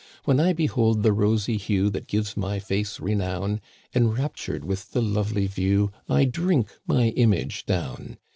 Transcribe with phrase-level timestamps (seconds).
[0.25, 3.61] When I behold the rosy hue That gives my face renown,"
[3.93, 8.17] Enraptured with the lovely view, I drink my image down.